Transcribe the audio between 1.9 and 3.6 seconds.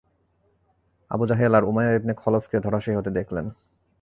ইবনে খলফকে ধরাশায়ী হতে দেখলেন।